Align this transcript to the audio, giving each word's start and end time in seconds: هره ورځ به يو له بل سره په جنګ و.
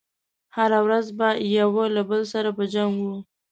هره 0.55 0.79
ورځ 0.85 1.05
به 1.17 1.27
يو 1.57 1.73
له 1.95 2.01
بل 2.09 2.21
سره 2.33 2.49
په 2.57 2.63
جنګ 2.73 2.93
و. 3.01 3.07